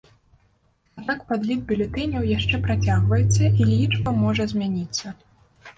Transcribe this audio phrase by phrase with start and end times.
[0.99, 5.17] Аднак падлік бюлетэняў яшчэ працягваецца і лічба можа змяніцца.